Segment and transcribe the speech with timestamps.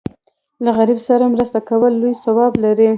[0.63, 2.87] له غریب سره مرسته کول لوی ثواب لري.